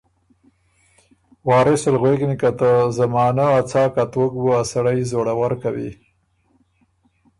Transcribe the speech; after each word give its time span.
وارثه 1.49 1.87
ال 1.91 1.97
غوېکِن 2.01 2.33
که 2.41 2.49
ته 2.59 2.69
زمانه 2.97 3.45
ا 3.57 3.59
څاک 3.69 3.93
توک 4.13 4.33
بُو 4.41 4.47
ا 4.61 4.63
سړئ 4.71 4.99
زوړه 5.09 5.33
ور 5.41 5.53
کوی 5.63 5.91